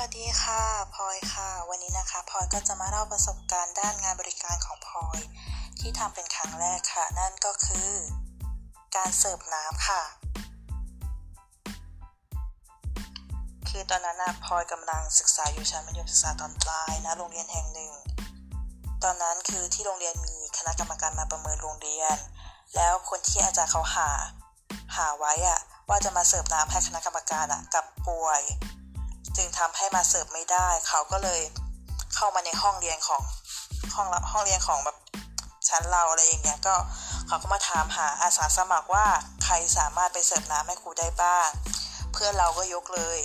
[0.00, 0.62] วัสดีค่ะ
[0.94, 5.20] พลอยค่ะ วันนี้นะคะพลอยก็จะมาเล่าประสบการณ์ด้านงานบริการของพลอย
[5.80, 7.90] ที่ทำเป็นครั้งแรกค่ะ นั่นก็คือ
[8.96, 10.02] การเสิร์ฟน้ำค่ะ
[13.68, 17.92] คือตอนนั้นนะพลอยกำลังศึกษาอยู่ชั้นมัธยมศึกษาตอนปลายนะโรงเรียนแห่งหนึ่ง
[19.02, 22.16] ตอนนั้นคือที่โรงเรียนมีคณะกรรมการมาประเมินโรงเรียน
[22.76, 24.10] แล้วคนที่อาจารย์เขาหา
[24.96, 28.42] หาไว้อะว่าจะมาเสิร์ฟน้ำให้คณะกรรมการอะกับป่วย
[29.36, 31.40] จึงทำให้มาเสิร์ฟไม่ได้ เขาก็เลย
[32.14, 33.22] เข้ามาในห้องเรียนของ
[33.94, 34.96] ห้องห้องเรียนของแบบ
[35.68, 36.74] ชั้นเราอะไรอย่างเงี้ยก็
[37.26, 39.06] เขาก็มาถามหาอาสาสมัครว่า
[39.44, 41.48] ใครสามารถไปเสิร์ฟน้ำให้ครูได้บ้าง
[42.12, 43.18] เพื่อนเราก็ยกเลย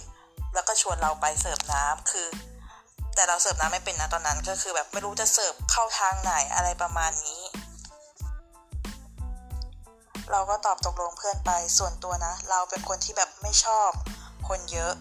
[0.54, 2.28] แล้วก็ชวนเราไปเสิร์ฟน้ำคือ
[3.16, 7.42] แต่เราเสิร์ฟน้ำไม่เป็นนะตอนนั้นก็คือแบบไม่รู้จะเสิร์ฟเข้าทางไหนอะไรประมาณนี้
[10.32, 13.90] เราก็ตอบตกลงเพื่อนไปส่วนตัวนะ เราเป็นคนที่แบบไม่ชอบ
[14.48, 14.94] คนเยอะ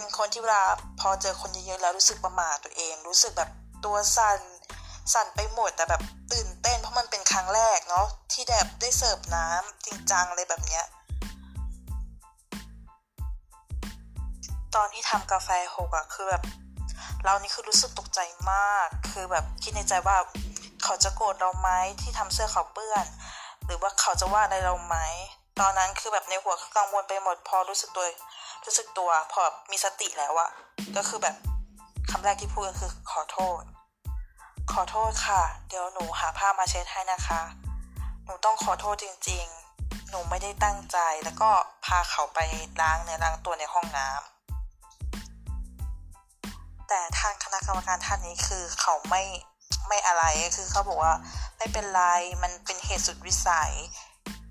[0.00, 0.64] เป็นคนที่เวลา
[1.00, 3.50] พอเจอคนเยอะๆแล้วรู้สึกประหม่าตัวเอง รู้สึกแบบ
[3.84, 4.40] ตัวสั่น
[5.12, 10.84] สั่นไปหมดแต่แบบตื่นเต้นเพราะมันเป็นครั้งแรกเนาะที่แบบได้เสิร์ฟน้ำจริงจังเลยแบบเนี้ย
[14.74, 16.42] ตอนที่ทำกาแฟหกอะคือแบบ
[17.24, 18.20] เรานี่คือรู้สึกตกใจ
[18.52, 20.16] มาก คือแบบคิดในใจว่า
[20.84, 21.70] เขาจะโกรธเราไหม
[22.00, 23.06] ที่ทำเสื้อเขาเปื้อน
[23.64, 24.96] หรือว่าเขาจะว่าอะไรเราไหม
[25.58, 28.04] ตอนนั้นคือแบบในหัวกังวลไปหมดพอรู้สึกตัว
[28.64, 30.50] รู้สึกตัวพอมีสติแล้วอะ
[30.96, 31.36] ก็คือแบบ
[32.10, 33.62] คำแรกที่พูดก็คือขอโทษ
[34.72, 37.40] ขอโทษค่ะ เดี๋ยวหนูหาผ้ามาเช็ดให้นะคะ
[38.24, 39.44] หนูต้องขอโทษจริง
[39.78, 41.50] ๆ หนูไม่ได้ตั้งใจแล้วก็
[41.84, 42.38] พาเขาไป
[42.80, 44.40] ล้างเนื้อล้างตัวในห้องน้ำ
[46.88, 49.22] แต่ทางคณะกรรมการท่านนี้คือเขาไม่
[49.88, 50.24] ไม่อะไร
[50.56, 51.14] คือเขาบอกว่า
[51.56, 52.02] ไม่เป็นไร
[52.42, 53.72] มันเป็นเหตุสุดวิสัย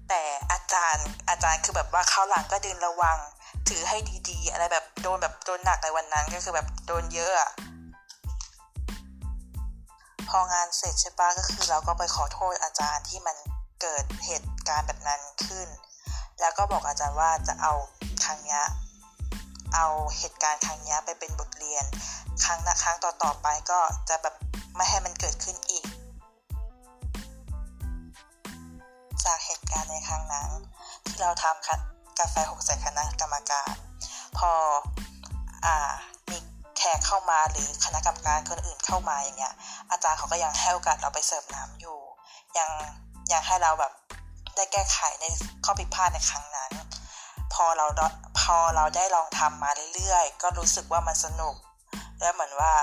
[0.09, 3.17] แต่อาจารย์อาจารย์คือแบบว่าเขาหลังก็ดึงระวัง
[3.69, 3.97] ถือให้
[4.29, 7.51] ดีๆ อะไรแบบโดนแบบโดนหนักในวันนั้นก็คือแบบโดนเยอะอะ
[10.29, 13.37] พองานเสร็จใช่ปะก็คือเราก็ไปขอโทษอาจารย์ที่มัน
[13.81, 15.67] เกิดเหตุการณ์แบบนั้นขึ้น
[16.39, 17.73] แล้วก็บอกอาจารย์ว่าจะเอา
[18.23, 18.61] ครั้งนี้
[19.75, 21.85] เอาเหตุการณ์ครั้งนี้ไปเป็นบทเรียน
[22.43, 23.79] ครั้งนะครั้งต่อๆไปก็
[24.09, 24.35] จะแบบ
[24.75, 25.85] ไม่ให้มันเกิดขึ้นอีก
[29.25, 30.49] จากเหตุการณ์ในครั้งนั้น
[31.05, 31.67] ที่เราทำ
[32.19, 33.73] กาแฟหกใส่คณะกรรมการ
[34.37, 34.51] พอ
[35.65, 35.93] อ่า
[36.29, 36.37] มี
[36.77, 39.53] แขกเข้ามาหรือคณะกรรมการคนอื่นเข้ามาอย่างเงี้ย
[39.91, 41.99] อาจารย์เขาก็ยังให้โอกาสเราไปเสิร์ฟน้ำอยู่
[42.57, 42.69] ยัง
[43.31, 43.93] ยังให้เราแบบ
[44.55, 45.25] ได้แก้ไขใน
[45.65, 46.71] ข้อผิดพลาดในครั้งนั้น
[47.53, 47.85] พอเรา
[48.39, 51.55] พอเราได้ลองทำมาเรื่อยๆ ก็รู้สึกว่ามันสนุก
[52.21, 52.73] และเหมือนว่า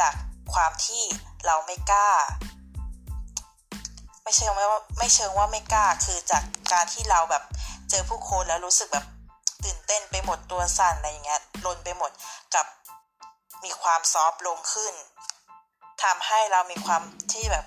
[0.00, 0.14] จาก
[0.54, 1.02] ความที่
[1.46, 2.10] เราไม่กล้า
[4.26, 6.42] ไม่เชิงว่าไม่เชิงว่าไม่กล้าคือจาก
[6.72, 7.44] การที่เราแบบ
[7.90, 9.06] เจอผู้คนแล้วรู้สึกแบบ
[9.64, 12.10] ตื่นเต้นไปหมดตัวสั่นอะไรอย่างเงี้ยลนไปหมด
[12.54, 12.66] กับ
[13.64, 14.94] มีความซอฟลงขึ้น
[16.02, 17.66] ทำให้เรามีความที่แบบ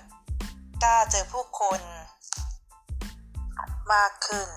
[0.82, 1.80] กล้าเจอผู้คน
[3.92, 4.48] มากขึ้น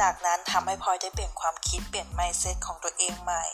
[0.00, 3.44] จากนั้นทำให้พลอยได้เปลี่ยนความคิดเปลี่ยนไมเซ็ตของตัวเองใหม่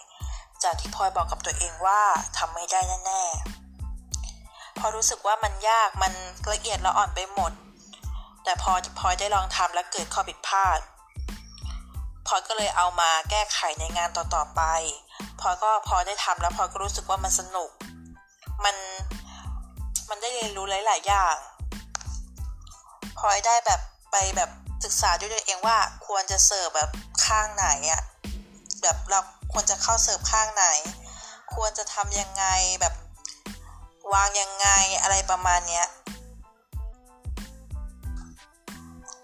[0.63, 2.01] จากที่พลอยบอกกับตัวเองว่า
[2.39, 3.60] ทำไม่ได้แน่ๆ
[4.81, 6.13] พอรู้สึกว่ามันยากมัน
[6.53, 7.53] ละเอียดละอ่อนไปหมด
[8.45, 10.79] แต่พอพอได้ลองทำและเกิดข้อผิดพลาด
[12.27, 14.63] พอก็เลยเอามาแก้ไขในงานต่อๆไป
[15.41, 17.71] พอก็พอได้ทำแล้วพอก็รู้สึกว่ามันสนุก
[18.65, 18.77] มัน
[20.09, 21.37] มันได้เรียนรู้หลาย ๆ อย่าง
[23.19, 23.81] พอได้แบบ
[24.11, 24.51] ไปแบบ
[24.85, 26.91] ศึกษาด้วยตัวเองว่าควรจะเสิร์ฟแบบ
[27.25, 28.03] ข้างไหนอะ
[28.83, 29.21] แบบเรา
[29.53, 30.67] ควรจะเข้าเสิร์ฟข้างไหน
[31.55, 32.45] ควรจะทำยังไง
[32.81, 32.95] แบบ
[34.13, 34.69] วางยังไง
[35.03, 35.87] อะไรประมาณเนี้ย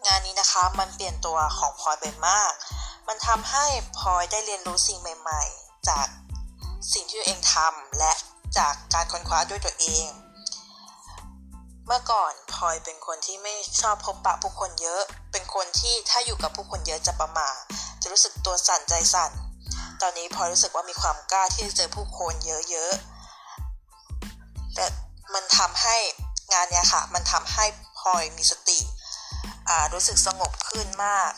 [0.07, 2.53] งานนี้นะคะมันเปลี่ยนตัวของพลอยไปมาก
[3.09, 3.67] มันทำให้
[3.99, 6.07] พลอยได้เรียนรู้สิ่งใหม่ ๆ จาก
[6.93, 8.13] สิ่งที่ตัวเองทำและ
[8.59, 10.07] จากการค้นคว้าด้วยตัวเอง
[11.87, 15.03] เมื่อก่อนพลอยเป็นคนที่ไม่ชอบพบปะผู้คนเยอะ
[15.33, 17.49] เป็นคนที่ถ้าอยู่กับผู้คนเยอะจะประมา
[18.03, 19.31] จะรู้สึกตัวสั่นใจสั่น
[20.01, 23.16] ตอนนี้พลอยรู้สึกว่ามีความกล้าที่จะเจอผู้คนเยอะๆ
[24.77, 24.87] แต่
[25.35, 25.97] มันทำให้
[26.53, 27.65] งานเนี้ยค่ะ มันทำให้
[27.99, 28.81] พลอยมีสติ
[29.93, 31.33] รู้สึกสงบขึ้นมาก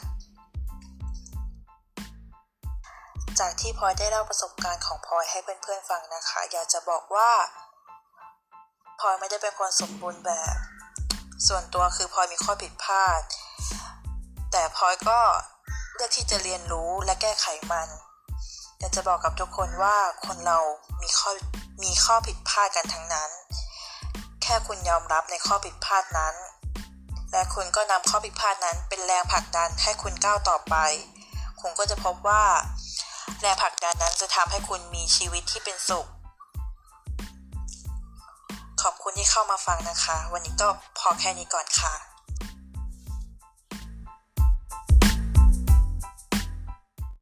[3.38, 7.30] จากที่พลอยได้เล่าประสบการณ์ของพลอยให้เพื่อนๆฟังนะคะ อยากจะบอกว่า
[9.00, 10.54] พลอยไม่ได้เป็นคนสมบูรณ์แบบ
[11.48, 13.22] ส่วนตัวคือพลอยมีข้อผิดพลาด
[14.52, 15.20] แต่พลอยก็
[15.94, 17.88] เลือกที่จะเรียนรู้และแก้ไขมัน
[18.78, 19.96] อยากจะบอกกับทุกคนว่า
[20.26, 20.58] คนเรา
[21.02, 21.30] มีข้อ
[21.82, 23.30] มีข้อผิดพลาดกันทั้งนั้น
[24.42, 26.34] แค่คุณยอมรับในข้อผิดพลาดนั้น
[27.32, 30.76] และคุณก็นำข้อผิดพลาดนั้นเป็นแรงผลักดันให้คุณก้าวต่อไป
[31.60, 32.44] คุณก็จะพบว่า
[33.40, 36.06] แรงผลักดันนั้นจะทำให้คุณมีชีวิตที่เป็นสุข
[38.82, 41.94] ขอบคุณที่เข้ามาฟังนะคะ วันนี้ก็พอแค่นี้ก่อนค่ะ